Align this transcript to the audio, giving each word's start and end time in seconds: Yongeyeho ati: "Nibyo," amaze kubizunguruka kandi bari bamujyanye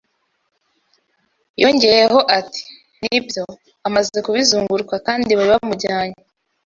Yongeyeho 1.61 2.19
ati: 2.39 2.63
"Nibyo," 3.01 3.43
amaze 3.87 4.17
kubizunguruka 4.25 4.95
kandi 5.07 5.29
bari 5.37 5.49
bamujyanye 5.53 6.19